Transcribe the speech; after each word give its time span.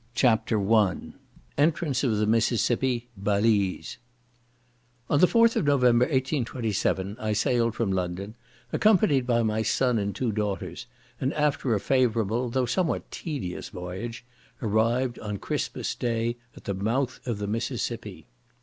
CHAPTER 0.15 0.59
I 0.73 0.95
Entrance 1.59 2.03
of 2.03 2.17
the 2.17 2.25
Mississippi—Balize 2.25 3.97
On 5.11 5.19
the 5.19 5.27
4th 5.27 5.55
of 5.55 5.65
November, 5.67 6.05
1827, 6.05 7.17
I 7.19 7.33
sailed 7.33 7.75
from 7.75 7.91
London, 7.91 8.33
accompanied 8.73 9.27
by 9.27 9.43
my 9.43 9.61
son 9.61 9.99
and 9.99 10.15
two 10.15 10.31
daughters; 10.31 10.87
and 11.19 11.31
after 11.35 11.75
a 11.75 11.79
favourable, 11.79 12.49
though 12.49 12.65
somewhat 12.65 13.11
tedious 13.11 13.69
voyage, 13.69 14.25
arrived 14.59 15.19
on 15.19 15.37
Christmas 15.37 15.93
day 15.93 16.37
at 16.57 16.63
the 16.63 16.73
mouth 16.73 17.19
of 17.27 17.37
the 17.37 17.45
Mississippi. 17.45 18.25